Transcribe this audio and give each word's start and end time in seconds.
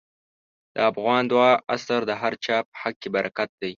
د 0.73 0.75
افغان 0.91 1.23
د 1.27 1.29
دعا 1.31 1.51
اثر 1.75 2.01
د 2.09 2.11
هر 2.21 2.33
چا 2.45 2.57
په 2.69 2.73
حق 2.81 2.95
کې 3.01 3.09
برکت 3.15 3.49
دی. 3.61 3.69